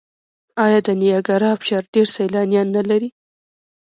آیا 0.65 0.79
د 0.87 0.89
نیاګرا 1.01 1.49
ابشار 1.55 1.83
ډیر 1.93 2.07
سیلانیان 2.15 2.67
نلري؟ 2.75 3.09